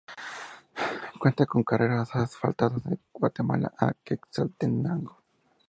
Cuenta 1.19 1.45
con 1.45 1.61
carretera 1.63 2.01
asfaltada 2.01 2.75
de 2.83 2.97
Guatemala 3.13 3.71
a 3.77 3.93
Quetzaltenango. 4.03 5.17